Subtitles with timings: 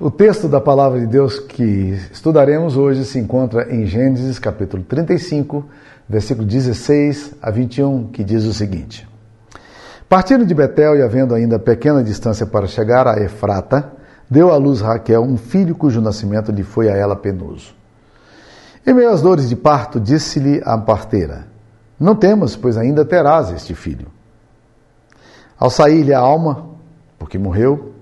[0.00, 5.64] O texto da palavra de Deus que estudaremos hoje se encontra em Gênesis capítulo 35,
[6.08, 9.08] versículo 16 a 21, que diz o seguinte:
[10.08, 13.92] Partindo de Betel e havendo ainda pequena distância para chegar a Efrata,
[14.28, 17.72] deu à luz Raquel um filho cujo nascimento lhe foi a ela penoso.
[18.84, 21.46] Em meio às dores de parto, disse-lhe a parteira:
[22.00, 24.08] Não temas, pois ainda terás este filho.
[25.56, 26.66] Ao sair-lhe a alma,
[27.16, 27.93] porque morreu,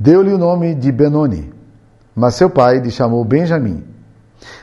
[0.00, 1.52] Deu-lhe o nome de Benoni,
[2.16, 3.84] mas seu pai lhe chamou Benjamim.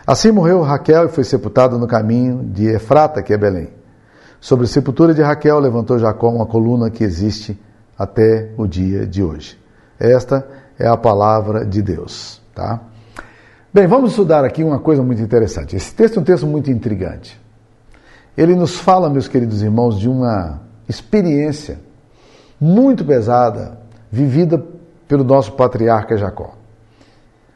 [0.05, 3.69] Assim morreu Raquel e foi sepultada no caminho de Efrata, que é Belém.
[4.41, 7.55] Sobre a sepultura de Raquel levantou Jacó uma coluna que existe
[7.95, 9.59] até o dia de hoje.
[9.99, 10.43] Esta
[10.79, 12.81] é a palavra de Deus, tá?
[13.71, 15.75] Bem, vamos estudar aqui uma coisa muito interessante.
[15.75, 17.39] Esse texto é um texto muito intrigante.
[18.35, 21.79] Ele nos fala, meus queridos irmãos, de uma experiência
[22.59, 23.77] muito pesada
[24.11, 24.57] vivida
[25.07, 26.55] pelo nosso patriarca Jacó.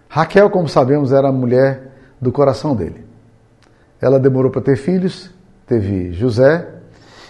[0.07, 3.05] Raquel, como sabemos, era a mulher do coração dele.
[4.01, 5.29] Ela demorou para ter filhos,
[5.65, 6.67] teve José,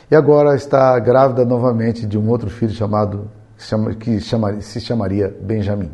[0.09, 3.29] e agora está grávida novamente de um outro filho chamado
[3.99, 5.91] que se chamaria Benjamim.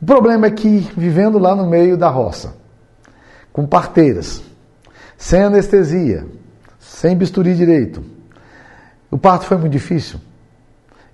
[0.00, 2.54] O problema é que, vivendo lá no meio da roça,
[3.52, 4.42] com parteiras,
[5.16, 6.26] sem anestesia,
[6.78, 8.02] sem bisturi direito,
[9.10, 10.18] o parto foi muito difícil.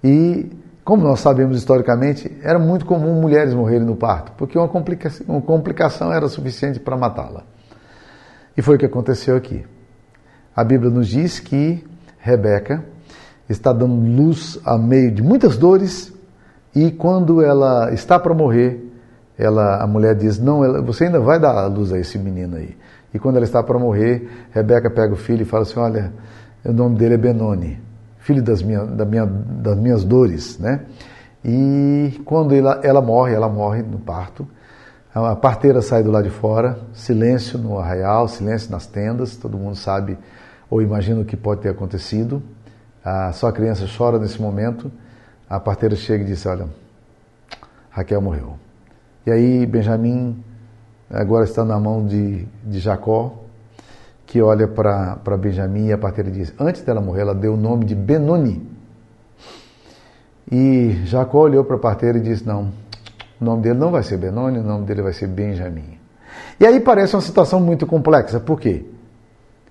[0.02, 0.50] E
[0.88, 5.42] como nós sabemos historicamente, era muito comum mulheres morrerem no parto, porque uma complicação, uma
[5.42, 7.42] complicação era suficiente para matá-la.
[8.56, 9.66] E foi o que aconteceu aqui.
[10.56, 11.86] A Bíblia nos diz que
[12.18, 12.82] Rebeca
[13.50, 16.10] está dando luz a meio de muitas dores
[16.74, 18.90] e quando ela está para morrer,
[19.36, 22.74] ela, a mulher diz: Não, ela, você ainda vai dar luz a esse menino aí.
[23.12, 26.14] E quando ela está para morrer, Rebeca pega o filho e fala assim: Olha,
[26.64, 27.87] o nome dele é Benoni
[28.28, 30.82] filho das, minha, da minha, das minhas dores, né?
[31.42, 34.46] E quando ela, ela morre, ela morre no parto.
[35.14, 39.76] A parteira sai do lado de fora, silêncio no arraial, silêncio nas tendas, todo mundo
[39.76, 40.18] sabe
[40.68, 42.42] ou imagina o que pode ter acontecido.
[43.02, 44.92] A sua criança chora nesse momento.
[45.48, 46.68] A parteira chega e diz: Olha,
[47.88, 48.58] Raquel morreu.
[49.24, 50.44] E aí Benjamim
[51.08, 53.42] agora está na mão de, de Jacó,
[54.28, 57.86] que olha para Benjamim e a parteira diz: Antes dela morrer, ela deu o nome
[57.86, 58.62] de Benoni.
[60.52, 62.70] E Jacó olhou para a parteira e disse: Não,
[63.40, 65.98] o nome dele não vai ser Benoni, o nome dele vai ser Benjamim.
[66.60, 68.38] E aí parece uma situação muito complexa.
[68.38, 68.84] Por quê?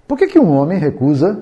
[0.07, 1.39] Por que, que um homem recusa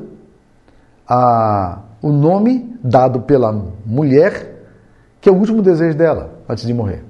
[1.08, 3.54] a, o nome dado pela
[3.86, 4.68] mulher,
[5.22, 7.02] que é o último desejo dela, antes de morrer?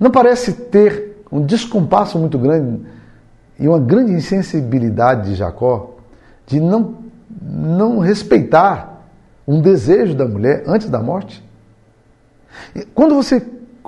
[0.00, 2.86] Não parece ter um descompasso muito grande
[3.58, 5.96] e uma grande insensibilidade de Jacó
[6.46, 6.96] de não,
[7.40, 9.06] não respeitar
[9.46, 11.42] um desejo da mulher antes da morte.
[12.94, 13.42] Quando você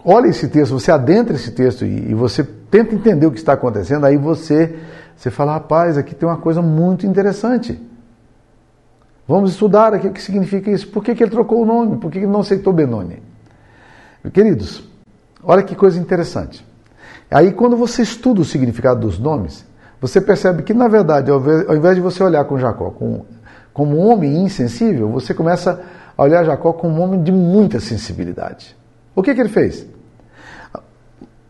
[0.05, 3.53] olha esse texto, você adentra esse texto e, e você tenta entender o que está
[3.53, 4.79] acontecendo, aí você,
[5.17, 7.81] você fala, rapaz, aqui tem uma coisa muito interessante.
[9.27, 10.89] Vamos estudar aqui o que significa isso.
[10.89, 11.97] Por que, que ele trocou o nome?
[11.97, 13.23] Por que ele não aceitou Benoni?
[14.33, 14.87] Queridos,
[15.43, 16.65] olha que coisa interessante.
[17.35, 19.67] Aí, quando você estuda o significado dos nomes,
[20.01, 21.41] você percebe que, na verdade, ao
[21.75, 23.27] invés de você olhar com Jacó como,
[23.73, 25.83] como um homem insensível, você começa
[26.17, 28.77] a olhar Jacó como um homem de muita sensibilidade.
[29.17, 29.85] O que, que ele fez?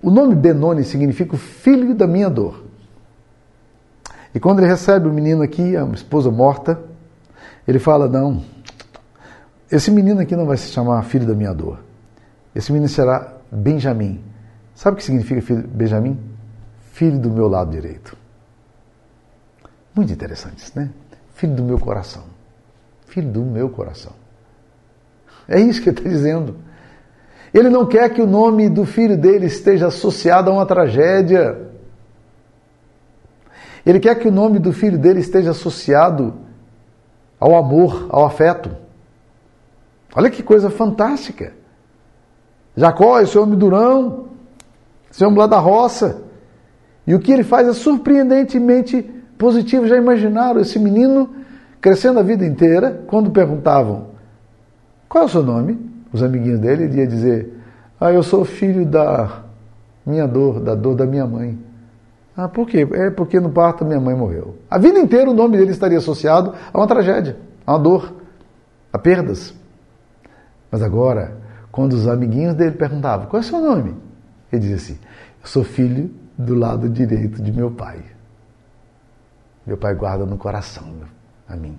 [0.02, 2.64] O nome Benoni significa o filho da minha dor.
[4.34, 6.80] E quando ele recebe o menino aqui, a esposa morta,
[7.68, 8.42] ele fala: Não,
[9.70, 11.80] esse menino aqui não vai se chamar filho da minha dor.
[12.54, 14.32] Esse menino será Benjamim.
[14.74, 16.18] Sabe o que significa filho?
[16.92, 18.16] Filho do meu lado direito.
[19.94, 20.90] Muito interessantes, né?
[21.34, 22.24] Filho do meu coração.
[23.06, 24.12] Filho do meu coração.
[25.48, 26.56] É isso que ele está dizendo.
[27.52, 31.70] Ele não quer que o nome do filho dele esteja associado a uma tragédia.
[33.86, 36.34] Ele quer que o nome do filho dele esteja associado
[37.38, 38.74] ao amor, ao afeto.
[40.14, 41.52] Olha que coisa fantástica.
[42.76, 44.28] Jacó, esse homem durão,
[45.14, 46.22] esse homem lá da roça.
[47.06, 49.00] E o que ele faz é surpreendentemente
[49.38, 49.86] positivo.
[49.86, 51.30] Já imaginaram esse menino
[51.80, 54.08] crescendo a vida inteira, quando perguntavam
[55.08, 55.78] qual é o seu nome,
[56.12, 57.60] os amiguinhos dele, ele ia dizer:
[58.00, 59.44] Ah, eu sou filho da
[60.04, 61.56] minha dor, da dor da minha mãe.
[62.36, 62.88] Ah, por quê?
[62.92, 64.56] É porque no parto minha mãe morreu.
[64.68, 68.12] A vida inteira o nome dele estaria associado a uma tragédia, a uma dor,
[68.92, 69.54] a perdas.
[70.72, 71.36] Mas agora,
[71.70, 73.94] quando os amiguinhos dele perguntavam: Qual é o seu nome?
[74.54, 74.98] Ele dizia assim:
[75.44, 78.02] sou filho do lado direito de meu pai.
[79.66, 80.94] Meu pai guarda no coração
[81.48, 81.78] a mim.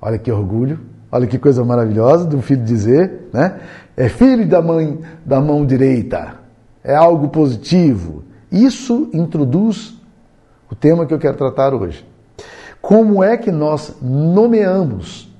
[0.00, 3.60] Olha que orgulho Olha que coisa maravilhosa de um filho dizer, né?
[3.96, 6.40] É filho da mãe da mão direita.
[6.82, 8.24] É algo positivo.
[8.50, 9.94] Isso introduz
[10.68, 12.04] o tema que eu quero tratar hoje.
[12.82, 15.32] Como é que nós nomeamos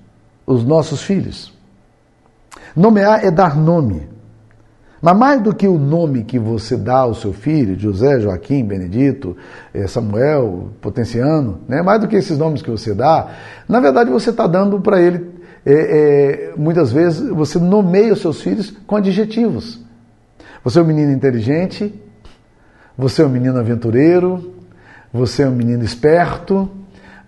[0.47, 1.53] os nossos filhos?
[2.77, 4.09] Nomear é dar nome.
[5.05, 9.37] Mas mais do que o nome que você dá ao seu filho, José, Joaquim, Benedito,
[9.75, 11.83] eh, Samuel, Potenciano, né?
[11.83, 13.29] mais do que esses nomes que você dá,
[13.69, 15.31] na verdade você está dando para ele,
[15.67, 19.79] é, é, muitas vezes, você nomeia os seus filhos com adjetivos.
[20.65, 21.93] Você é um menino inteligente,
[22.97, 24.55] você é um menino aventureiro,
[25.13, 26.67] você é um menino esperto,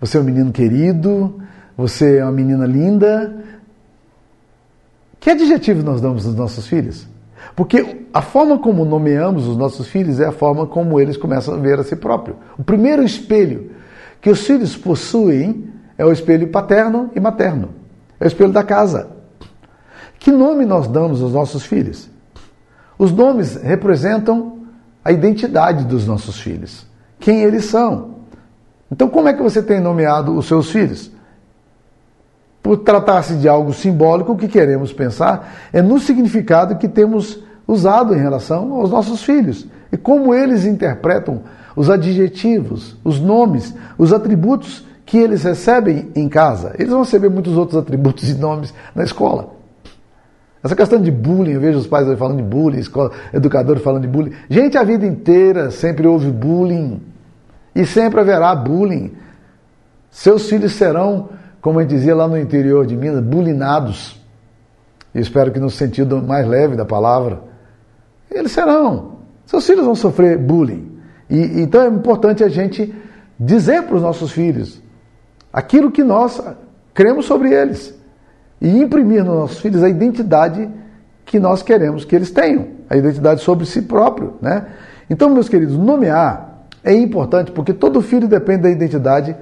[0.01, 1.39] você é um menino querido,
[1.77, 3.37] você é uma menina linda.
[5.19, 7.07] Que adjetivos nós damos aos nossos filhos?
[7.55, 11.57] Porque a forma como nomeamos os nossos filhos é a forma como eles começam a
[11.57, 12.35] ver a si próprio.
[12.57, 13.71] O primeiro espelho
[14.21, 17.69] que os filhos possuem é o espelho paterno e materno.
[18.19, 19.09] É o espelho da casa.
[20.19, 22.09] Que nome nós damos aos nossos filhos?
[22.97, 24.57] Os nomes representam
[25.03, 26.85] a identidade dos nossos filhos,
[27.19, 28.17] quem eles são.
[28.91, 31.11] Então, como é que você tem nomeado os seus filhos?
[32.67, 38.13] Por tratar-se de algo simbólico, o que queremos pensar é no significado que temos usado
[38.13, 41.43] em relação aos nossos filhos e como eles interpretam
[41.77, 46.75] os adjetivos, os nomes, os atributos que eles recebem em casa.
[46.77, 49.53] Eles vão receber muitos outros atributos e nomes na escola.
[50.61, 54.09] Essa questão de bullying, eu vejo os pais falando de bullying, escola, educadores falando de
[54.09, 54.33] bullying.
[54.49, 57.01] Gente, a vida inteira sempre houve bullying
[57.73, 59.13] e sempre haverá bullying.
[60.11, 61.29] Seus filhos serão,
[61.61, 64.19] como a gente dizia lá no interior de Minas, bulinados.
[65.13, 67.41] E espero que no sentido mais leve da palavra.
[68.29, 69.17] Eles serão.
[69.45, 70.97] Seus filhos vão sofrer bullying.
[71.29, 72.93] E, então é importante a gente
[73.39, 74.81] dizer para os nossos filhos
[75.51, 76.41] aquilo que nós
[76.93, 77.93] cremos sobre eles
[78.61, 80.69] e imprimir nos nossos filhos a identidade
[81.25, 84.65] que nós queremos que eles tenham, a identidade sobre si próprio, né?
[85.09, 89.35] Então, meus queridos, nomear é importante porque todo filho depende da identidade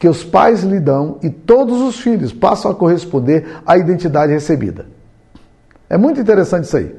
[0.00, 4.86] que os pais lhe dão e todos os filhos passam a corresponder à identidade recebida.
[5.90, 6.96] É muito interessante isso aí.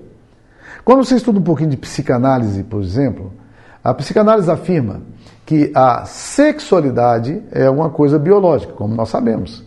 [0.85, 3.33] Quando você estuda um pouquinho de psicanálise, por exemplo,
[3.83, 5.01] a psicanálise afirma
[5.47, 9.65] que a sexualidade é uma coisa biológica, como nós sabemos.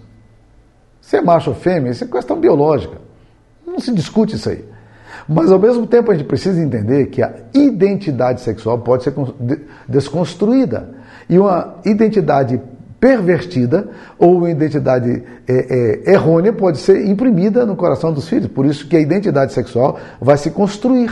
[1.00, 2.98] Se é macho ou fêmea, isso é questão biológica.
[3.66, 4.64] Não se discute isso aí.
[5.28, 9.12] Mas ao mesmo tempo a gente precisa entender que a identidade sexual pode ser
[9.88, 10.94] desconstruída.
[11.28, 12.60] E uma identidade
[13.05, 13.87] pervertida
[14.19, 18.49] ou uma identidade é, é, errônea pode ser imprimida no coração dos filhos.
[18.49, 21.11] Por isso que a identidade sexual vai se construir.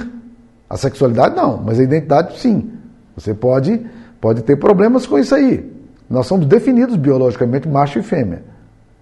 [0.71, 2.71] A sexualidade não, mas a identidade sim.
[3.15, 3.79] Você pode,
[4.19, 5.71] pode ter problemas com isso aí.
[6.09, 8.43] Nós somos definidos biologicamente macho e fêmea.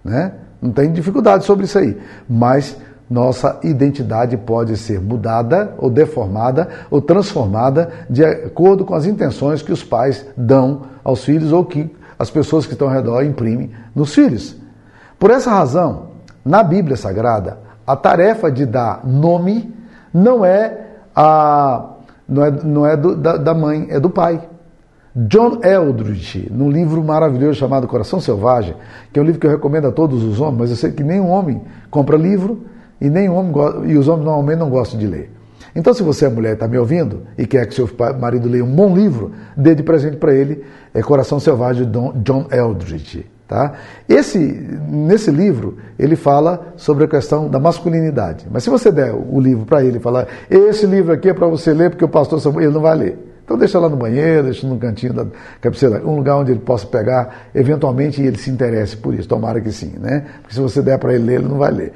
[0.03, 0.33] Né?
[0.61, 1.97] Não tem dificuldade sobre isso aí.
[2.29, 2.75] Mas
[3.09, 9.71] nossa identidade pode ser mudada ou deformada ou transformada de acordo com as intenções que
[9.71, 11.89] os pais dão aos filhos ou que
[12.21, 14.55] as pessoas que estão ao redor imprimem nos filhos.
[15.17, 16.11] Por essa razão,
[16.45, 19.73] na Bíblia Sagrada, a tarefa de dar nome
[20.13, 20.85] não é
[21.15, 21.87] a
[22.29, 24.39] não é, não é do, da, da mãe, é do pai.
[25.15, 28.75] John Eldridge, num livro maravilhoso chamado Coração Selvagem,
[29.11, 31.03] que é um livro que eu recomendo a todos os homens, mas eu sei que
[31.03, 32.65] nenhum homem compra livro
[33.01, 35.33] e nenhum homem e os homens normalmente não gostam de ler.
[35.75, 38.63] Então, se você é mulher e está me ouvindo e quer que seu marido leia
[38.63, 40.63] um bom livro, dê de presente para ele
[40.93, 43.25] é Coração Selvagem de John Eldridge.
[43.47, 43.73] Tá?
[44.07, 48.47] Esse, nesse livro, ele fala sobre a questão da masculinidade.
[48.49, 51.47] Mas se você der o livro para ele e falar, esse livro aqui é para
[51.47, 53.19] você ler, porque o pastor Samuel, ele não vai ler.
[53.43, 55.25] Então deixa lá no banheiro, deixa no cantinho da
[55.59, 59.27] cabeceira, um lugar onde ele possa pegar, eventualmente, ele se interesse por isso.
[59.27, 60.23] Tomara que sim, né?
[60.41, 61.93] Porque se você der para ele ler, ele não vai ler.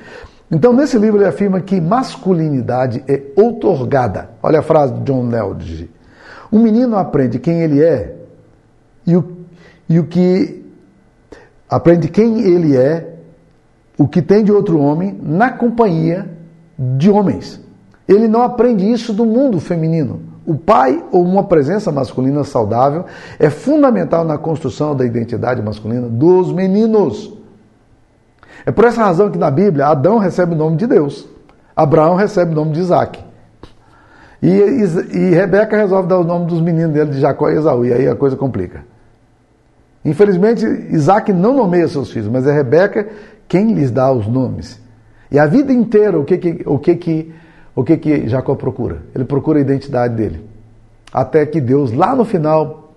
[0.51, 4.29] Então, nesse livro, ele afirma que masculinidade é outorgada.
[4.43, 5.89] Olha a frase de John Eldridge.
[6.51, 8.15] Um menino aprende quem ele é
[9.05, 9.25] e o,
[9.89, 10.63] e o que
[11.69, 13.15] aprende quem ele é,
[13.97, 16.29] o que tem de outro homem, na companhia
[16.77, 17.59] de homens.
[18.07, 20.21] Ele não aprende isso do mundo feminino.
[20.45, 23.05] O pai ou uma presença masculina saudável
[23.39, 27.34] é fundamental na construção da identidade masculina dos meninos.
[28.65, 31.27] É por essa razão que na Bíblia Adão recebe o nome de Deus,
[31.75, 33.23] Abraão recebe o nome de Isaac.
[34.41, 37.93] E, e, Rebeca resolve dar o nome dos meninos dele de Jacó e Esaú, e
[37.93, 38.83] aí a coisa complica.
[40.03, 43.07] Infelizmente, Isaac não nomeia seus filhos, mas é Rebeca
[43.47, 44.79] quem lhes dá os nomes.
[45.31, 47.33] E a vida inteira, o que que, o que, que,
[47.75, 49.01] o que, que Jacó procura?
[49.13, 50.47] Ele procura a identidade dele.
[51.11, 52.93] Até que Deus, lá no final,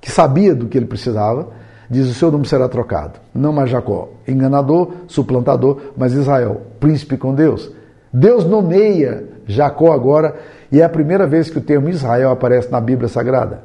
[0.00, 1.48] que sabia do que ele precisava,
[1.88, 3.18] diz: O seu nome será trocado.
[3.34, 7.70] Não mais Jacó, enganador, suplantador, mas Israel, príncipe com Deus.
[8.12, 10.36] Deus nomeia Jacó agora,
[10.70, 13.62] e é a primeira vez que o termo Israel aparece na Bíblia Sagrada.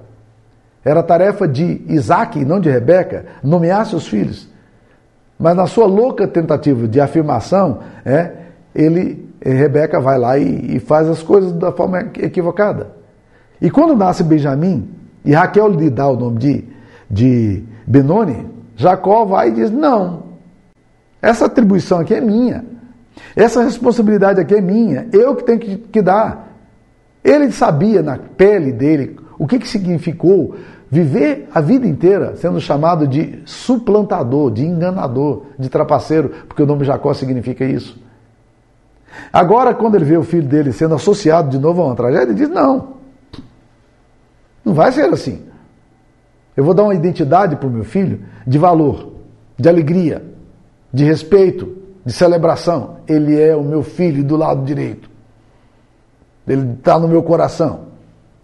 [0.84, 4.50] Era tarefa de Isaac, não de Rebeca, nomear seus filhos.
[5.38, 8.32] Mas na sua louca tentativa de afirmação, é,
[8.74, 12.92] ele, Rebeca vai lá e, e faz as coisas da forma equivocada.
[13.62, 14.90] E quando nasce Benjamim,
[15.24, 16.64] e Raquel lhe dá o nome de,
[17.10, 20.26] de Benoni, Jacó vai e diz: Não,
[21.20, 22.64] essa atribuição aqui é minha.
[23.36, 25.08] Essa responsabilidade aqui é minha.
[25.12, 26.50] Eu que tenho que, que dar.
[27.24, 30.56] Ele sabia na pele dele o que, que significou
[30.90, 36.86] viver a vida inteira sendo chamado de suplantador, de enganador, de trapaceiro, porque o nome
[36.86, 38.00] Jacó significa isso.
[39.34, 42.36] Agora, quando ele vê o filho dele sendo associado de novo a uma tragédia, ele
[42.36, 42.98] diz: Não,
[44.64, 45.49] não vai ser assim.
[46.60, 49.14] Eu vou dar uma identidade para o meu filho de valor,
[49.58, 50.22] de alegria,
[50.94, 51.74] de respeito,
[52.06, 52.98] de celebração.
[53.08, 55.10] Ele é o meu filho do lado direito.
[56.46, 57.86] Ele está no meu coração.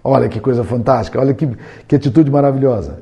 [0.01, 1.45] Olha que coisa fantástica, olha que,
[1.89, 3.00] que atitude maravilhosa.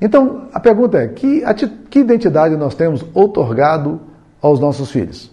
[0.00, 1.42] Então, a pergunta é: que,
[1.90, 4.00] que identidade nós temos otorgado
[4.40, 5.32] aos nossos filhos?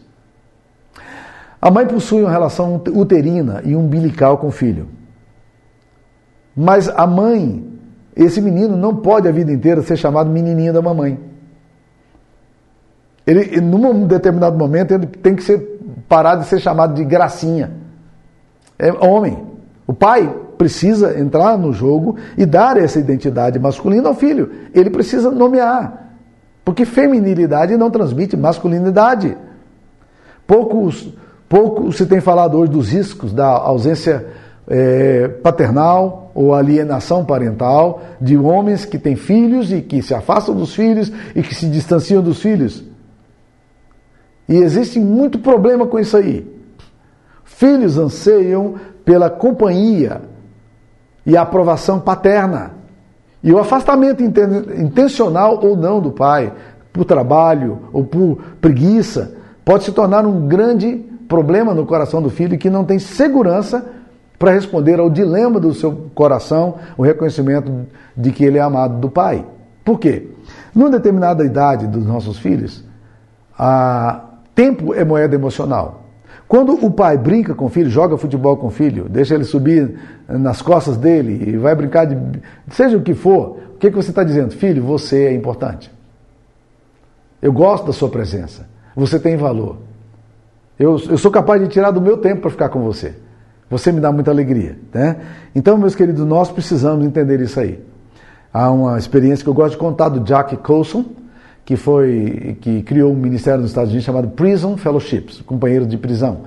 [1.61, 4.87] A mãe possui uma relação uterina e umbilical com o filho.
[6.55, 7.77] Mas a mãe,
[8.23, 11.19] esse menino não pode a vida inteira ser chamado menininho da mamãe.
[13.25, 17.71] Ele, num determinado momento, ele tem que ser parado de ser chamado de gracinha.
[18.77, 19.45] É homem.
[19.87, 24.51] O pai precisa entrar no jogo e dar essa identidade masculina ao filho.
[24.73, 26.09] Ele precisa nomear.
[26.65, 29.37] Porque feminilidade não transmite masculinidade.
[30.45, 31.13] Poucos,
[31.47, 34.27] pouco se tem falado hoje dos riscos da ausência
[34.69, 40.75] é, paternal ou alienação parental de homens que têm filhos e que se afastam dos
[40.75, 42.83] filhos e que se distanciam dos filhos.
[44.47, 46.47] E existe muito problema com isso aí.
[47.43, 50.21] Filhos anseiam pela companhia
[51.25, 52.73] e a aprovação paterna.
[53.43, 56.53] E o afastamento intencional ou não do pai,
[56.93, 62.57] por trabalho ou por preguiça, pode se tornar um grande problema no coração do filho
[62.57, 63.85] que não tem segurança
[64.39, 67.85] para responder ao dilema do seu coração, o reconhecimento
[68.17, 69.45] de que ele é amado do pai.
[69.83, 70.29] Por quê?
[70.73, 72.83] Numa determinada idade dos nossos filhos,
[73.57, 74.29] a,
[74.59, 76.03] Tempo é moeda emocional.
[76.45, 79.97] Quando o pai brinca com o filho, joga futebol com o filho, deixa ele subir
[80.27, 82.41] nas costas dele e vai brincar de.
[82.69, 84.51] seja o que for, o que, que você está dizendo?
[84.51, 85.89] Filho, você é importante.
[87.41, 88.67] Eu gosto da sua presença.
[88.97, 89.77] Você tem valor.
[90.77, 93.15] Eu, eu sou capaz de tirar do meu tempo para ficar com você.
[93.69, 94.77] Você me dá muita alegria.
[94.93, 95.17] Né?
[95.53, 97.79] Então, meus queridos, nós precisamos entender isso aí.
[98.51, 101.05] Há uma experiência que eu gosto de contar do Jack Coulson,
[101.63, 106.41] que foi que criou um ministério nos Estados Unidos chamado Prison Fellowships, companheiro de prisão.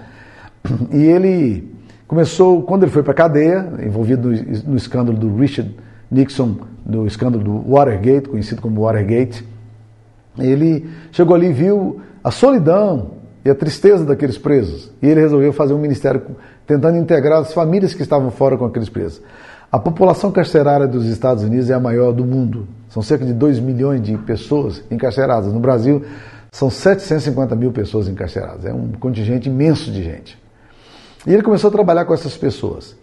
[0.91, 1.73] E ele
[2.09, 4.37] começou, quando ele foi para a cadeia, envolvido no,
[4.71, 5.75] no, escândalo do Richard
[6.11, 9.47] Nixon, no escândalo do Watergate, conhecido como Watergate,
[10.39, 13.13] ele chegou ali e viu a solidão
[13.45, 14.93] e a tristeza daqueles presos.
[15.01, 16.23] E ele resolveu fazer um ministério
[16.67, 19.23] tentando integrar as famílias que estavam fora com aqueles presos.
[19.71, 22.69] A população carcerária dos Estados Unidos é a maior do mundo.
[22.89, 25.53] São cerca de 2 milhões de pessoas encarceradas.
[25.53, 26.05] No Brasil,
[26.51, 28.67] são 750 mil pessoas encarceradas.
[28.67, 30.39] É um contingente imenso de gente.
[31.27, 32.95] E ele começou a trabalhar com essas pessoas.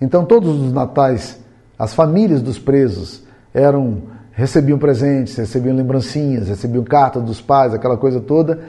[0.00, 1.38] Então, todos os natais,
[1.78, 8.20] as famílias dos presos eram recebiam presentes, recebiam lembrancinhas, recebiam cartas dos pais, aquela coisa
[8.20, 8.60] toda.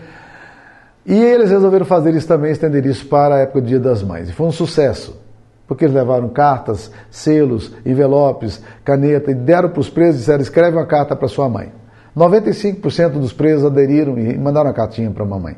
[1.05, 4.29] E eles resolveram fazer isso também, estender isso para a época do Dia das Mães.
[4.29, 5.25] E foi um sucesso
[5.67, 10.77] porque eles levaram cartas, selos, envelopes, caneta e deram para os presos e disseram: escreve
[10.77, 11.71] uma carta para sua mãe.
[12.15, 15.57] 95% dos presos aderiram e mandaram a cartinha para a mamãe.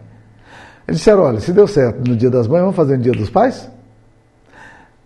[0.87, 3.29] Eles disseram: olha, se deu certo no dia das mães, vamos fazer no dia dos
[3.29, 3.69] pais?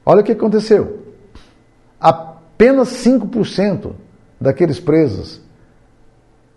[0.05, 0.99] Olha o que aconteceu.
[1.99, 3.93] Apenas 5%
[4.39, 5.41] daqueles presos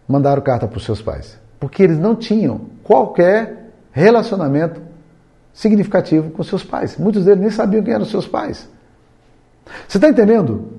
[0.06, 3.63] mandaram carta para os seus pais, porque eles não tinham qualquer
[3.94, 4.82] relacionamento
[5.52, 6.98] significativo com seus pais.
[6.98, 8.68] Muitos deles nem sabiam quem eram seus pais.
[9.88, 10.72] Você está entendendo?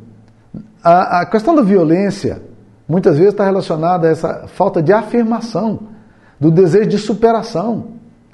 [0.84, 2.42] A, a, questão da violência
[2.88, 5.88] muitas vezes está relacionada a essa falta de afirmação,
[6.40, 7.88] do desejo de superação,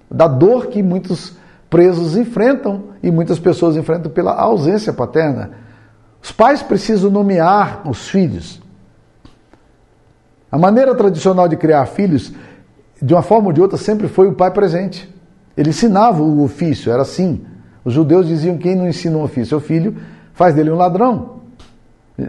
[0.09, 1.38] da dor que muitos
[1.69, 5.51] presos enfrentam e muitas pessoas enfrentam pela ausência paterna.
[6.21, 8.59] Os pais precisam nomear os filhos.
[10.51, 12.33] A maneira tradicional de criar filhos,
[13.01, 15.12] de uma forma ou de outra, sempre foi o pai presente.
[15.58, 17.41] Ele ensinava o ofício, era assim.
[17.84, 19.96] Os judeus diziam que quem não ensina um ofício ao filho,
[20.34, 21.41] faz dele um ladrão.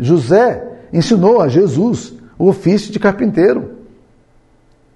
[0.00, 3.72] José ensinou a Jesus o ofício de carpinteiro.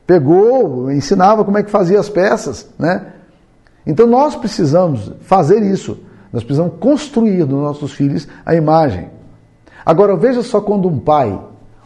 [0.06, 3.12] Pegou, ensinava como é que fazia as peças, né?
[3.86, 5.98] Então nós precisamos fazer isso.
[6.32, 9.10] Nós precisamos construir nos nossos filhos a imagem.
[9.84, 11.38] Agora veja só quando um pai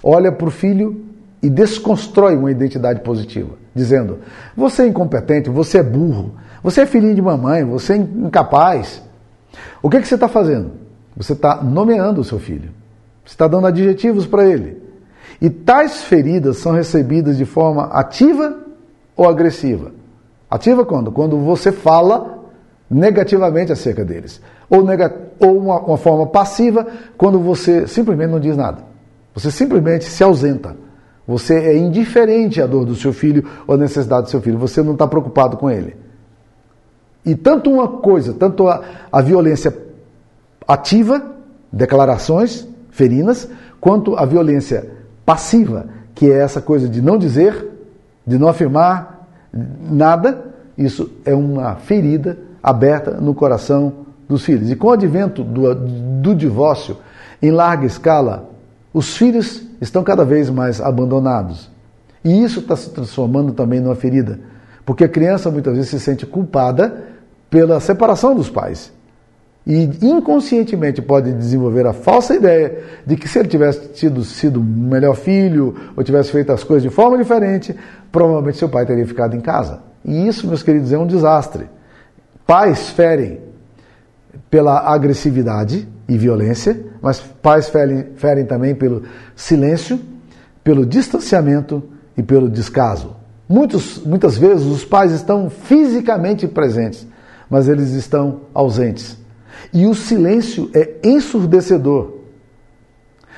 [0.03, 1.10] olha para o filho
[1.43, 4.19] e desconstrói uma identidade positiva, dizendo:
[4.57, 9.03] você é incompetente, você é burro, você é filhinho de mamãe, você é incapaz.
[9.83, 10.73] O que, que você está fazendo?
[11.17, 12.71] Você está nomeando o seu filho.
[13.25, 14.81] Você está dando adjetivos para ele.
[15.41, 18.59] E tais feridas são recebidas de forma ativa
[19.17, 19.93] ou agressiva.
[20.51, 21.11] Ativa quando?
[21.11, 22.41] Quando você fala
[22.91, 24.41] negativamente acerca deles.
[24.69, 28.83] Ou, nega, ou uma, uma forma passiva, quando você simplesmente não diz nada.
[29.35, 30.77] Você simplesmente se ausenta.
[31.31, 34.59] Você é indiferente à dor do seu filho ou à necessidade do seu filho.
[34.59, 35.95] Você não está preocupado com ele.
[37.25, 38.83] E tanto uma coisa, tanto a,
[39.13, 39.73] a violência
[40.67, 41.23] ativa,
[41.73, 43.49] declarações ferinas,
[43.81, 44.91] quanto a violência
[45.25, 47.65] passiva, que é essa coisa de não dizer,
[48.27, 49.29] de não afirmar
[49.89, 53.93] nada, isso é uma ferida aberta no coração
[54.29, 54.69] dos filhos.
[54.69, 56.97] E com o advento do, do divórcio
[57.41, 58.51] em larga escala,
[58.93, 61.71] os filhos estão cada vez mais abandonados.
[62.25, 64.39] E isso está se transformando também numa ferida,
[64.85, 67.05] porque a criança muitas vezes se sente culpada
[67.49, 68.93] pela separação dos pais
[69.67, 74.65] e inconscientemente pode desenvolver a falsa ideia de que se ele tivesse tido sido um
[74.65, 77.77] melhor filho ou tivesse feito as coisas de forma diferente,
[78.11, 79.81] provavelmente seu pai teria ficado em casa.
[80.05, 81.69] E isso, meus queridos, é um desastre.
[82.47, 83.41] Pais ferem
[84.51, 89.05] pela agressividade e violência, mas pais ferem, ferem também pelo
[89.35, 90.01] silêncio,
[90.63, 91.83] pelo distanciamento
[92.17, 93.17] e pelo descaso.
[93.49, 97.07] Muitos, muitas vezes os pais estão fisicamente presentes,
[97.49, 99.19] mas eles estão ausentes.
[99.73, 102.19] E o silêncio é ensurdecedor.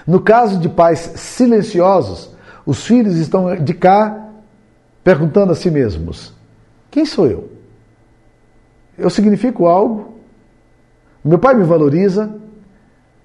[0.06, 2.30] No caso de pais silenciosos,
[2.66, 4.28] os filhos estão de cá
[5.02, 6.34] perguntando a si mesmos:
[6.90, 7.50] quem sou eu?
[8.98, 10.18] Eu significo algo?
[11.24, 12.34] Meu pai me valoriza?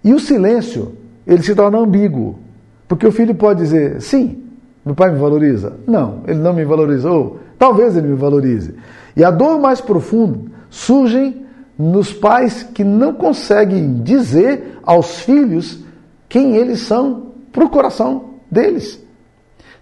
[0.08, 0.94] E o silêncio,
[1.28, 2.40] ele se torna ambíguo.
[2.88, 4.42] Porque o filho pode dizer: sim,
[4.86, 5.74] meu pai me valoriza.
[5.86, 7.40] Não, ele não me valorizou.
[7.60, 8.74] Talvez ele me valorize.
[9.18, 11.46] E a dor mais profunda surge
[11.78, 15.84] nos pais que não conseguem dizer aos filhos
[16.30, 19.04] quem eles são para o coração deles.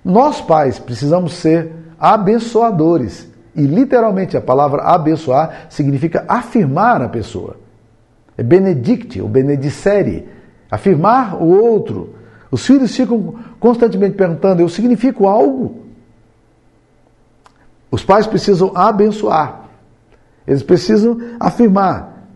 [0.03, 3.31] Nós, pais, precisamos ser abençoadores.
[3.55, 7.57] E literalmente a palavra abençoar significa afirmar a pessoa.
[8.37, 10.27] É benedicte ou benedicere.
[10.69, 12.15] Afirmar o outro.
[12.51, 15.85] Os filhos ficam constantemente perguntando: eu significo algo?
[17.89, 19.69] Os pais precisam abençoar.
[20.47, 22.27] Eles precisam afirmar.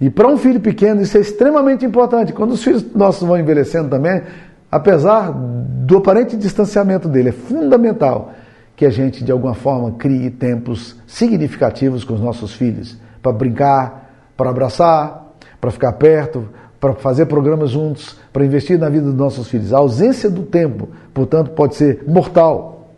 [0.00, 2.32] E para um filho pequeno isso é extremamente importante.
[2.32, 4.22] Quando os filhos nossos vão envelhecendo também,
[4.70, 8.32] apesar do aparente distanciamento dele, é fundamental
[8.74, 14.10] que a gente de alguma forma crie tempos significativos com os nossos filhos para brincar,
[14.36, 15.21] para abraçar,
[15.62, 16.48] para ficar perto,
[16.80, 19.72] para fazer programas juntos, para investir na vida dos nossos filhos.
[19.72, 22.90] A ausência do tempo, portanto, pode ser mortal,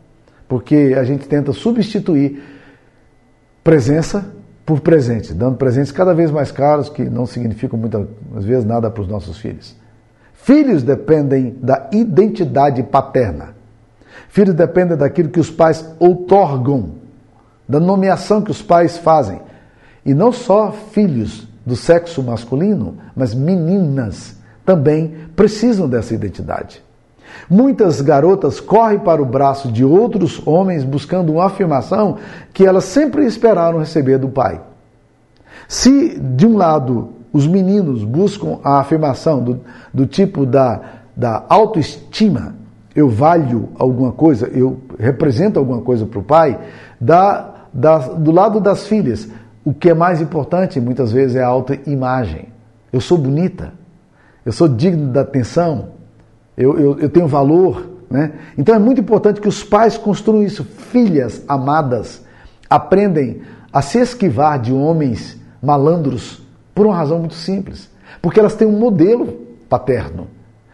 [0.48, 2.42] porque a gente tenta substituir
[3.62, 4.24] presença
[4.64, 9.02] por presente, dando presentes cada vez mais caros que não significam muitas vezes nada para
[9.02, 9.76] os nossos filhos.
[10.32, 13.54] Filhos dependem da identidade paterna.
[14.30, 16.92] Filhos dependem daquilo que os pais outorgam,
[17.68, 19.42] da nomeação que os pais fazem.
[20.02, 26.82] E não só filhos do sexo masculino, mas meninas também precisam dessa identidade.
[27.48, 32.18] Muitas garotas correm para o braço de outros homens buscando uma afirmação
[32.52, 34.60] que elas sempre esperaram receber do pai.
[35.68, 39.60] Se, de um lado, os meninos buscam a afirmação do,
[39.92, 40.80] do tipo da,
[41.16, 42.54] da autoestima,
[42.94, 46.58] eu valho alguma coisa, eu represento alguma coisa para o pai,
[47.00, 49.28] da, da, do lado das filhas,
[49.64, 52.48] o que é mais importante muitas vezes é a autoimagem.
[52.92, 53.72] Eu sou bonita,
[54.44, 55.88] eu sou digno da atenção,
[56.56, 57.90] eu, eu, eu tenho valor.
[58.10, 58.32] Né?
[58.58, 60.64] Então é muito importante que os pais construam isso.
[60.64, 62.22] Filhas amadas
[62.68, 63.40] aprendem
[63.72, 66.42] a se esquivar de homens malandros
[66.74, 67.90] por uma razão muito simples.
[68.20, 70.28] Porque elas têm um modelo paterno,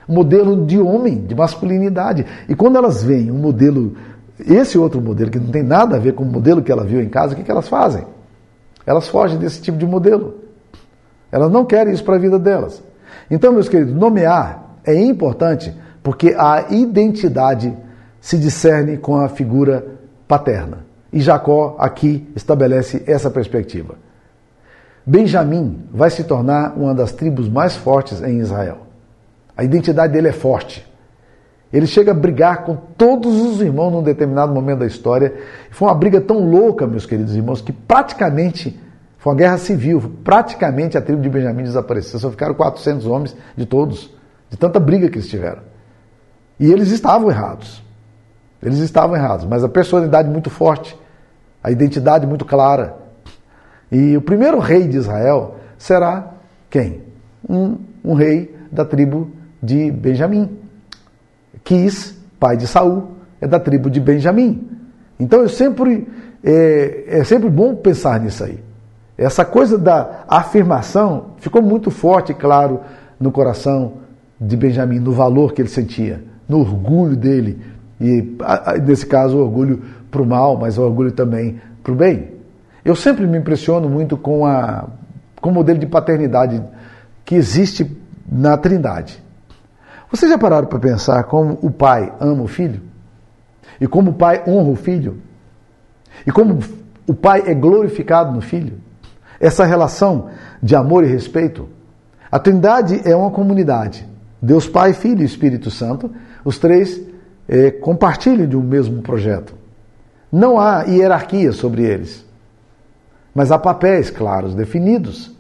[0.09, 2.26] um modelo de homem, de masculinidade.
[2.48, 3.96] E quando elas veem um modelo,
[4.38, 7.00] esse outro modelo, que não tem nada a ver com o modelo que ela viu
[7.00, 8.05] em casa, o que, que elas fazem?
[8.86, 10.40] Elas fogem desse tipo de modelo.
[11.30, 12.82] Elas não querem isso para a vida delas.
[13.30, 17.76] Então, meus queridos, nomear é importante porque a identidade
[18.20, 19.84] se discerne com a figura
[20.26, 20.78] paterna.
[21.12, 23.94] E Jacó aqui estabelece essa perspectiva.
[25.04, 28.78] Benjamim vai se tornar uma das tribos mais fortes em Israel.
[29.56, 30.86] A identidade dele é forte.
[31.72, 35.33] Ele chega a brigar com todos os irmãos num determinado momento da história.
[35.70, 38.78] Foi uma briga tão louca, meus queridos irmãos, que praticamente
[39.18, 40.12] foi uma guerra civil.
[40.24, 42.18] Praticamente a tribo de Benjamim desapareceu.
[42.18, 44.12] Só ficaram 400 homens de todos,
[44.48, 45.62] de tanta briga que eles tiveram.
[46.59, 47.83] E eles estavam errados.
[48.62, 50.98] Eles estavam errados, mas a personalidade muito forte,
[51.62, 52.96] a identidade muito clara.
[53.90, 56.35] E o primeiro rei de Israel será
[56.68, 57.02] quem?
[57.48, 59.30] Um, um rei da tribo
[59.62, 60.60] de Benjamim.
[61.64, 64.68] Quis, pai de Saul, é da tribo de Benjamim.
[65.18, 66.07] Então eu sempre
[66.42, 68.59] é, é sempre bom pensar nisso aí.
[69.16, 72.81] Essa coisa da afirmação ficou muito forte, claro,
[73.18, 73.94] no coração
[74.40, 77.61] de Benjamim, no valor que ele sentia, no orgulho dele.
[78.01, 78.37] E
[78.83, 82.31] nesse caso, o orgulho para o mal, mas o orgulho também para o bem.
[82.83, 84.88] Eu sempre me impressiono muito com, a,
[85.38, 86.62] com o modelo de paternidade
[87.23, 87.94] que existe
[88.27, 89.23] na Trindade.
[90.11, 92.83] Vocês já pararam para pensar como o pai ama o filho?
[93.81, 95.18] E como o pai honra o filho?
[96.27, 96.59] E como
[97.07, 98.79] o pai é glorificado no filho?
[99.38, 100.29] Essa relação
[100.62, 101.68] de amor e respeito.
[102.31, 104.07] A Trindade é uma comunidade.
[104.42, 106.11] Deus Pai, Filho e Espírito Santo,
[106.44, 107.01] os três
[107.49, 109.55] é, compartilham de um mesmo projeto.
[110.31, 112.25] Não há hierarquia sobre eles,
[113.35, 115.37] mas há papéis claros, definidos.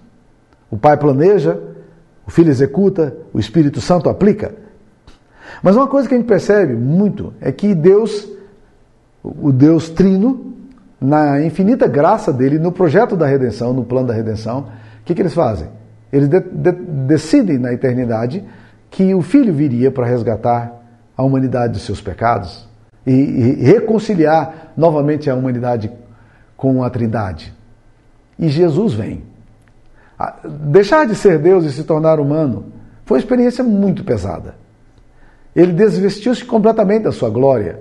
[0.70, 1.60] O Pai planeja,
[2.30, 4.54] o Filho executa, o Espírito Santo aplica.
[5.64, 8.30] Mas uma coisa que a gente percebe muito é que Deus,
[9.24, 10.54] o Deus Trino,
[11.00, 14.68] na infinita graça dele, no projeto da redenção, no plano da redenção,
[15.00, 15.70] o que, que eles fazem?
[16.12, 18.44] Eles de, de, decidem na eternidade
[18.92, 20.72] que o Filho viria para resgatar
[21.16, 22.68] a humanidade dos seus pecados
[23.04, 25.90] e, e reconciliar novamente a humanidade
[26.56, 27.52] com a Trindade.
[28.38, 29.29] E Jesus vem.
[30.44, 32.66] Deixar de ser Deus e se tornar humano
[33.04, 34.54] foi uma experiência muito pesada.
[35.54, 37.80] Ele desvestiu-se completamente da sua glória.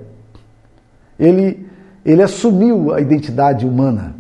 [1.19, 1.67] Ele,
[2.06, 4.15] ele assumiu a identidade humana.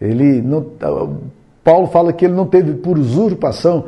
[0.00, 0.66] Ele não,
[1.62, 3.86] Paulo fala que ele não teve por usurpação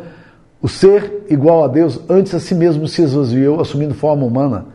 [0.60, 4.66] o ser igual a Deus, antes a si mesmo se esvaziou, assumindo forma humana.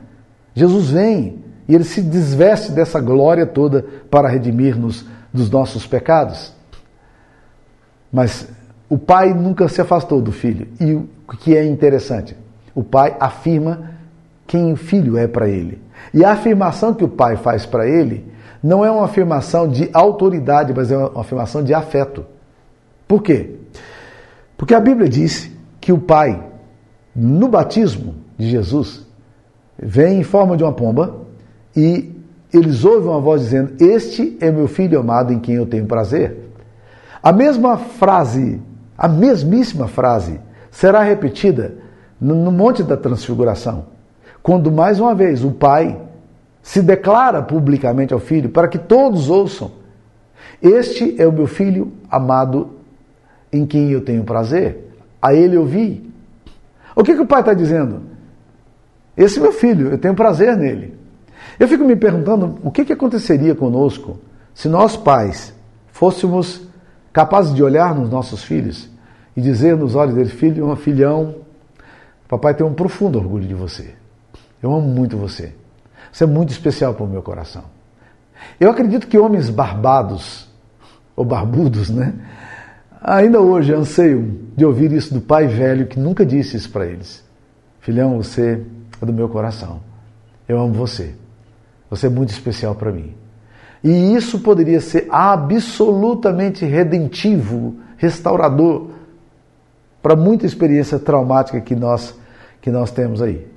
[0.54, 6.54] Jesus vem e ele se desveste dessa glória toda para redimir-nos dos nossos pecados.
[8.12, 8.48] Mas
[8.90, 10.68] o pai nunca se afastou do filho.
[10.80, 11.08] E o
[11.40, 12.36] que é interessante,
[12.74, 13.92] o pai afirma
[14.48, 15.82] quem o filho é para ele.
[16.14, 18.26] E a afirmação que o pai faz para ele
[18.64, 22.26] não é uma afirmação de autoridade, mas é uma afirmação de afeto.
[23.08, 23.56] Por quê?
[24.58, 26.44] Porque a Bíblia diz que o pai,
[27.16, 29.06] no batismo de Jesus,
[29.78, 31.16] vem em forma de uma pomba
[31.76, 32.12] e
[32.54, 36.49] eles ouvem uma voz dizendo: Este é meu filho amado em quem eu tenho prazer.
[37.22, 38.62] A mesma frase,
[38.98, 40.40] a mesmíssima frase,
[40.72, 41.76] será repetida
[42.20, 43.86] no Monte da Transfiguração,
[44.42, 46.00] quando mais uma vez o Pai
[46.62, 49.72] se declara publicamente ao Filho para que todos ouçam:
[50.62, 52.72] Este é o meu filho amado
[53.52, 56.10] em quem eu tenho prazer, a ele eu vi.
[56.96, 58.02] O que, que o Pai está dizendo?
[59.18, 60.98] Esse é meu filho, eu tenho prazer nele.
[61.60, 64.18] Eu fico me perguntando o que, que aconteceria conosco
[64.54, 65.54] se nós pais
[65.92, 66.69] fôssemos
[67.12, 68.90] capazes de olhar nos nossos filhos
[69.36, 71.36] e dizer nos olhos dele, filho, uma filhão,
[72.28, 73.94] papai tem um profundo orgulho de você.
[74.62, 75.54] Eu amo muito você.
[76.12, 77.64] Você é muito especial para o meu coração.
[78.60, 80.48] Eu acredito que homens barbados,
[81.16, 82.14] ou barbudos, né?
[83.02, 87.24] Ainda hoje anseiam de ouvir isso do pai velho que nunca disse isso para eles.
[87.80, 88.66] Filhão, você
[89.02, 89.82] é do meu coração.
[90.48, 91.16] Eu amo você.
[91.90, 93.16] Você é muito especial para mim.
[93.84, 98.90] E isso poderia ser absolutamente redentivo, restaurador
[100.02, 102.18] para muita experiência traumática que nós
[102.62, 103.48] que nós temos aí.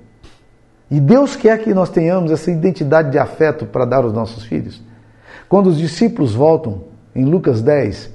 [0.90, 4.82] E Deus quer que nós tenhamos essa identidade de afeto para dar aos nossos filhos.
[5.48, 8.10] Quando os discípulos voltam, em Lucas 10,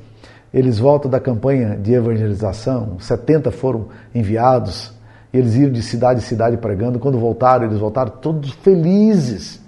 [0.53, 4.93] eles voltam da campanha de evangelização, 70 foram enviados,
[5.33, 6.99] eles iam de cidade em cidade pregando.
[6.99, 9.61] Quando voltaram, eles voltaram todos felizes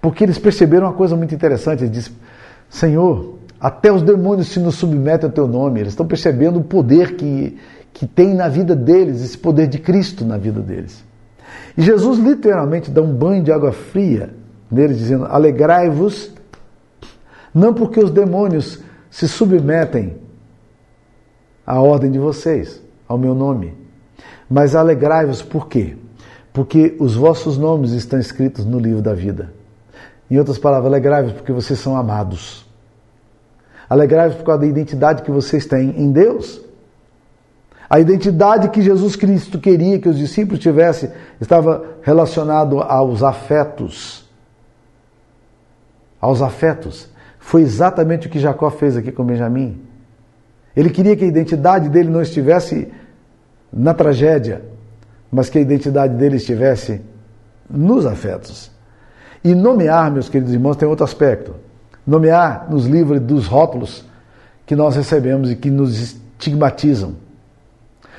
[0.00, 1.84] porque eles perceberam uma coisa muito interessante.
[1.84, 2.16] Eles disseram,
[2.68, 5.80] Senhor, até os demônios se nos submetem ao teu nome.
[5.80, 7.58] Eles estão percebendo o poder que,
[7.92, 11.04] que tem na vida deles, esse poder de Cristo na vida deles.
[11.76, 14.34] E Jesus literalmente dá um banho de água fria
[14.70, 16.32] neles, dizendo: Alegrai-vos,
[17.54, 20.16] não porque os demônios se submetem
[21.66, 23.74] à ordem de vocês, ao meu nome,
[24.48, 25.96] mas alegrai-vos por quê?
[26.52, 29.52] Porque os vossos nomes estão escritos no livro da vida.
[30.30, 32.66] Em outras palavras, alegrai-vos porque vocês são amados.
[33.88, 36.60] Alegrai-vos por causa da identidade que vocês têm em Deus.
[37.88, 41.10] A identidade que Jesus Cristo queria que os discípulos tivessem
[41.40, 44.28] estava relacionado aos afetos.
[46.20, 47.08] Aos afetos.
[47.38, 49.80] Foi exatamente o que Jacó fez aqui com Benjamim.
[50.74, 52.92] Ele queria que a identidade dele não estivesse
[53.72, 54.64] na tragédia,
[55.30, 57.00] mas que a identidade dele estivesse
[57.70, 58.75] nos afetos.
[59.42, 61.54] E nomear, meus queridos irmãos, tem outro aspecto.
[62.06, 64.04] Nomear nos livra dos rótulos
[64.64, 65.98] que nós recebemos e que nos
[66.38, 67.14] estigmatizam.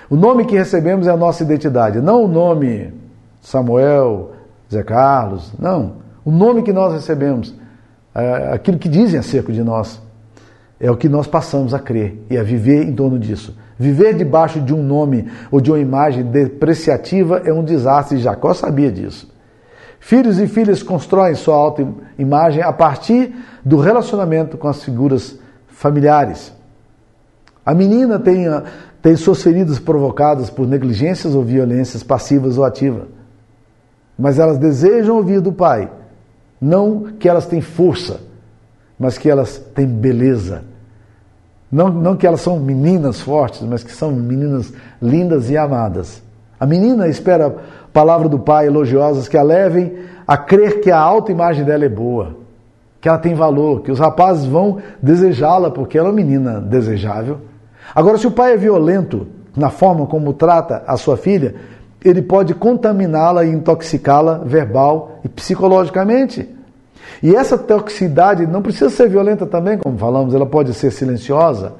[0.09, 2.93] O nome que recebemos é a nossa identidade, não o nome
[3.41, 4.31] Samuel,
[4.71, 5.95] Zé Carlos, não.
[6.23, 7.53] O nome que nós recebemos,
[8.15, 10.01] é aquilo que dizem acerca de nós,
[10.79, 13.55] é o que nós passamos a crer e a viver em torno disso.
[13.79, 18.91] Viver debaixo de um nome ou de uma imagem depreciativa é um desastre, Jacó sabia
[18.91, 19.29] disso.
[19.99, 26.53] Filhos e filhas constroem sua autoimagem a partir do relacionamento com as figuras familiares.
[27.65, 28.45] A menina tem,
[29.01, 33.07] tem suas feridas provocadas por negligências ou violências passivas ou ativas.
[34.17, 35.91] Mas elas desejam ouvir do pai.
[36.59, 38.21] Não que elas têm força,
[38.97, 40.63] mas que elas têm beleza.
[41.71, 46.23] Não, não que elas são meninas fortes, mas que são meninas lindas e amadas.
[46.59, 47.55] A menina espera
[47.93, 52.35] palavra do pai elogiosas que a levem a crer que a autoimagem dela é boa,
[52.99, 57.39] que ela tem valor, que os rapazes vão desejá-la porque ela é uma menina desejável.
[57.95, 61.55] Agora, se o pai é violento na forma como trata a sua filha,
[62.03, 66.47] ele pode contaminá-la e intoxicá-la verbal e psicologicamente.
[67.23, 71.73] E essa toxicidade não precisa ser violenta também, como falamos, ela pode ser silenciosa.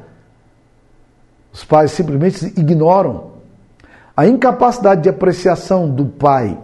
[1.52, 3.37] Os pais simplesmente ignoram
[4.18, 6.58] a incapacidade de apreciação do pai,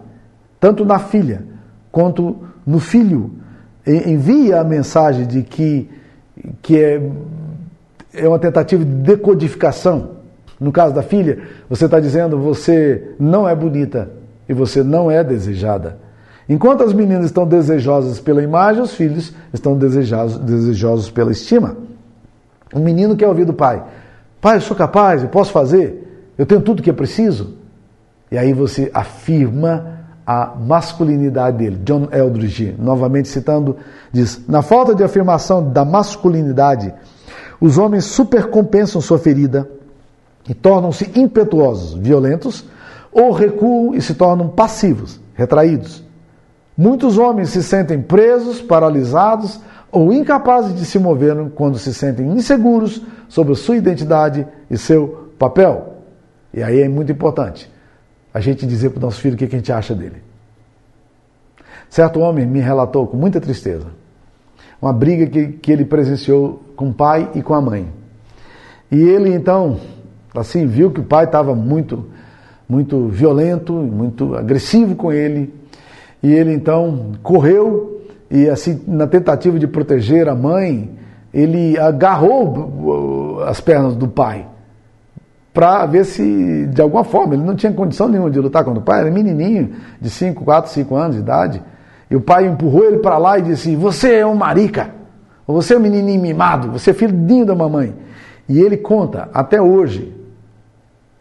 [0.58, 1.44] tanto na filha
[1.92, 2.36] quanto
[2.66, 3.30] no filho,
[3.86, 5.88] envia a mensagem de que,
[6.60, 7.00] que é,
[8.12, 10.14] é uma tentativa de decodificação.
[10.58, 14.10] No caso da filha, você está dizendo você não é bonita
[14.48, 15.98] e você não é desejada.
[16.48, 21.76] Enquanto as meninas estão desejosas pela imagem, os filhos estão desejosos, desejosos pela estima.
[22.74, 23.80] O menino quer ouvir do pai:
[24.40, 26.00] Pai, eu sou capaz, eu posso fazer.
[26.36, 27.54] Eu tenho tudo que é preciso.
[28.30, 31.80] E aí você afirma a masculinidade dele.
[31.84, 33.76] John Eldridge, novamente citando,
[34.12, 36.92] diz: Na falta de afirmação da masculinidade,
[37.60, 39.68] os homens supercompensam sua ferida
[40.48, 42.64] e tornam-se impetuosos, violentos,
[43.12, 46.02] ou recuam e se tornam passivos, retraídos.
[46.76, 49.60] Muitos homens se sentem presos, paralisados
[49.92, 55.93] ou incapazes de se mover quando se sentem inseguros sobre sua identidade e seu papel.
[56.54, 57.70] E aí é muito importante
[58.32, 60.22] a gente dizer para o nosso filho o que a gente acha dele.
[61.90, 63.86] Certo homem me relatou com muita tristeza
[64.80, 67.88] uma briga que, que ele presenciou com o pai e com a mãe.
[68.90, 69.80] E ele então,
[70.36, 72.06] assim, viu que o pai estava muito,
[72.68, 75.54] muito violento, muito agressivo com ele.
[76.22, 80.90] E ele então correu e assim, na tentativa de proteger a mãe,
[81.32, 84.46] ele agarrou as pernas do pai
[85.54, 88.82] para ver se, de alguma forma, ele não tinha condição nenhuma de lutar contra o
[88.82, 91.62] pai, era menininho, de 5, 4, 5 anos de idade.
[92.10, 94.90] E o pai empurrou ele para lá e disse: Você é um marica,
[95.46, 97.94] você é um menininho mimado, você é filhinho da mamãe.
[98.48, 100.12] E ele conta até hoje.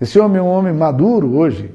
[0.01, 1.73] Esse homem é um homem maduro hoje.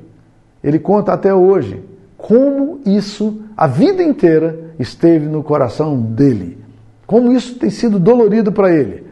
[0.63, 1.83] Ele conta até hoje
[2.19, 6.59] como isso, a vida inteira, esteve no coração dele.
[7.07, 9.08] Como isso tem sido dolorido para ele.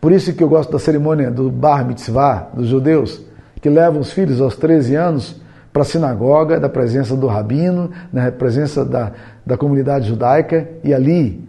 [0.00, 3.20] Por isso que eu gosto da cerimônia do Bar Mitzvah dos judeus,
[3.60, 5.40] que levam os filhos aos 13 anos
[5.72, 9.12] para a sinagoga, da presença do rabino, na presença da,
[9.44, 11.46] da comunidade judaica, e ali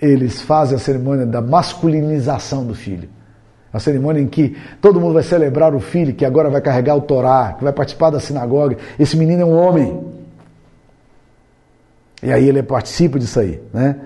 [0.00, 3.08] eles fazem a cerimônia da masculinização do filho.
[3.72, 7.02] A cerimônia em que todo mundo vai celebrar o filho que agora vai carregar o
[7.02, 8.76] Torá, que vai participar da sinagoga.
[8.98, 10.02] Esse menino é um homem.
[12.22, 13.62] E aí ele participa disso aí.
[13.72, 13.96] Né?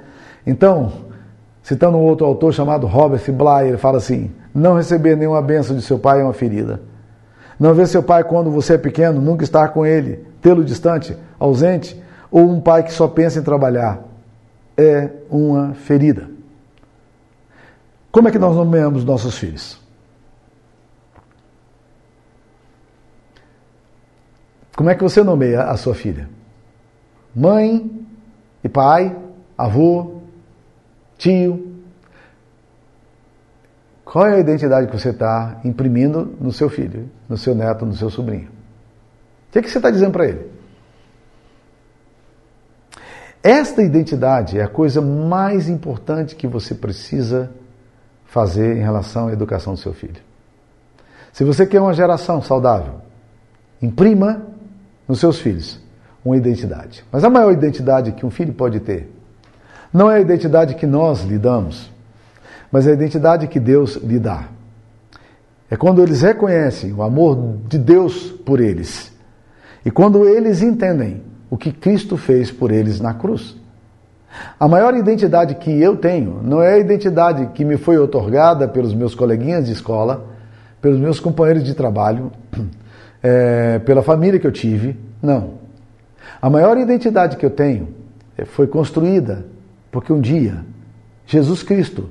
[0.46, 0.92] Então,
[1.64, 5.80] Citando um outro autor chamado Robert Bly, ele fala assim: Não receber nenhuma bênção de
[5.80, 6.82] seu pai é uma ferida.
[7.58, 11.98] Não ver seu pai quando você é pequeno, nunca estar com ele, tê-lo distante, ausente,
[12.30, 14.04] ou um pai que só pensa em trabalhar,
[14.76, 16.28] é uma ferida.
[18.12, 19.80] Como é que nós nomeamos nossos filhos?
[24.76, 26.28] Como é que você nomeia a sua filha?
[27.34, 27.90] Mãe
[28.62, 29.16] e pai,
[29.56, 30.13] avô,
[31.24, 31.72] tio.
[34.04, 37.94] Qual é a identidade que você está imprimindo no seu filho, no seu neto, no
[37.94, 38.48] seu sobrinho?
[39.48, 40.52] O que, é que você está dizendo para ele?
[43.42, 47.50] Esta identidade é a coisa mais importante que você precisa
[48.26, 50.20] fazer em relação à educação do seu filho.
[51.32, 53.00] Se você quer uma geração saudável,
[53.80, 54.46] imprima
[55.08, 55.80] nos seus filhos
[56.24, 57.04] uma identidade.
[57.10, 59.10] Mas a maior identidade que um filho pode ter
[59.94, 61.88] não é a identidade que nós lhe damos,
[62.72, 64.48] mas é a identidade que Deus lhe dá.
[65.70, 69.12] É quando eles reconhecem o amor de Deus por eles
[69.86, 73.56] e quando eles entendem o que Cristo fez por eles na cruz.
[74.58, 78.92] A maior identidade que eu tenho não é a identidade que me foi otorgada pelos
[78.92, 80.26] meus coleguinhas de escola,
[80.82, 82.32] pelos meus companheiros de trabalho,
[83.22, 84.98] é, pela família que eu tive.
[85.22, 85.52] Não.
[86.42, 87.90] A maior identidade que eu tenho
[88.46, 89.53] foi construída
[89.94, 90.64] porque um dia
[91.24, 92.10] Jesus Cristo,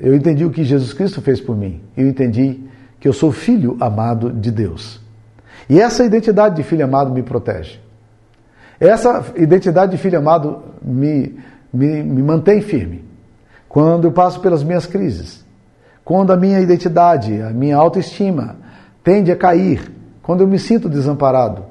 [0.00, 1.80] eu entendi o que Jesus Cristo fez por mim.
[1.96, 2.60] Eu entendi
[2.98, 5.00] que eu sou filho amado de Deus.
[5.70, 7.78] E essa identidade de filho amado me protege.
[8.80, 11.38] Essa identidade de filho amado me,
[11.72, 13.04] me, me mantém firme.
[13.68, 15.46] Quando eu passo pelas minhas crises,
[16.04, 18.56] quando a minha identidade, a minha autoestima
[19.04, 19.88] tende a cair,
[20.20, 21.64] quando eu me sinto desamparado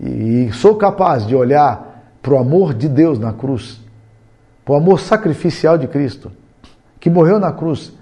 [0.00, 3.81] e, e sou capaz de olhar para o amor de Deus na cruz,
[4.66, 6.30] o amor sacrificial de Cristo,
[7.00, 7.92] que morreu na cruz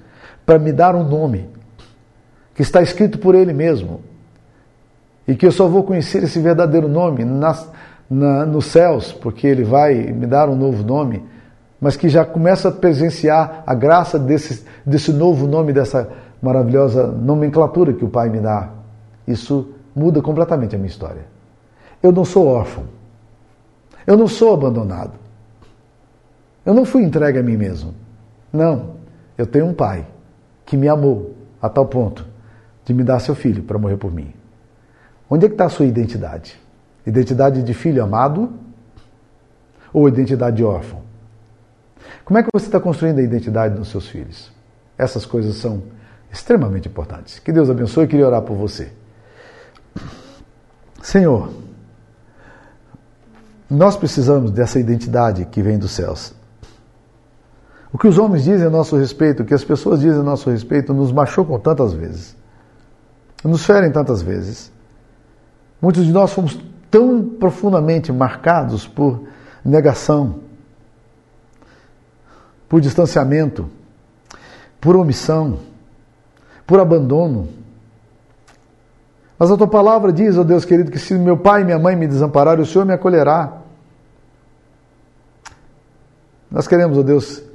[0.45, 1.49] para me dar um nome
[2.55, 4.01] que está escrito por Ele mesmo
[5.27, 7.71] e que eu só vou conhecer esse verdadeiro nome nas,
[8.11, 11.25] na, nos céus, porque Ele vai me dar um novo nome,
[11.81, 16.11] mas que já começa a presenciar a graça desse, desse novo nome, dessa
[16.43, 18.71] maravilhosa nomenclatura que o Pai me dá.
[19.27, 21.23] Isso muda completamente a minha história.
[22.03, 22.85] Eu não sou órfão.
[24.07, 25.13] Eu não sou abandonado.
[26.65, 27.95] Eu não fui entregue a mim mesmo.
[28.53, 28.97] Não.
[29.37, 30.07] Eu tenho um pai
[30.67, 32.27] que me amou a tal ponto
[32.85, 34.33] de me dar seu filho para morrer por mim.
[35.29, 36.59] Onde é que está a sua identidade?
[37.07, 38.53] Identidade de filho amado
[39.93, 41.03] ou identidade de órfão?
[42.25, 44.53] Como é que você está construindo a identidade dos seus filhos?
[44.99, 45.83] Essas coisas são
[46.33, 47.39] extremamente importantes.
[47.39, 48.93] Que Deus abençoe e queria orar por você.
[51.03, 51.53] Senhor,
[53.69, 56.35] nós precisamos dessa identidade que vem dos céus.
[57.93, 60.49] O que os homens dizem a nosso respeito, o que as pessoas dizem a nosso
[60.49, 62.37] respeito, nos machucam tantas vezes,
[63.43, 64.73] nos ferem tantas vezes.
[65.83, 66.59] Muitos de nós fomos
[66.91, 69.25] tão profundamente marcados por
[69.65, 70.41] negação,
[72.69, 73.69] por distanciamento,
[74.81, 75.59] por omissão,
[76.67, 77.49] por abandono.
[79.37, 81.79] Mas a tua palavra diz, ó oh Deus querido, que se meu pai e minha
[81.79, 83.63] mãe me desampararem, o Senhor me acolherá.
[86.51, 87.50] Nós queremos, ó oh Deus,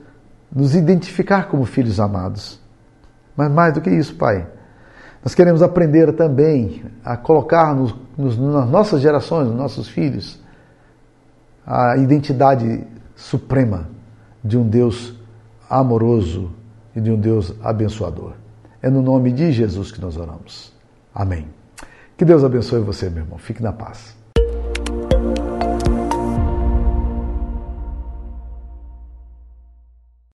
[0.53, 2.59] nos identificar como filhos amados.
[3.35, 4.47] Mas mais do que isso, Pai,
[5.23, 10.39] nós queremos aprender também a colocar nos, nos, nas nossas gerações, nos nossos filhos,
[11.65, 13.89] a identidade suprema
[14.43, 15.15] de um Deus
[15.69, 16.51] amoroso
[16.95, 18.33] e de um Deus abençoador.
[18.81, 20.71] É no nome de Jesus que nós oramos.
[21.13, 21.47] Amém.
[22.15, 23.39] Que Deus abençoe você, meu irmão.
[23.39, 24.15] Fique na paz.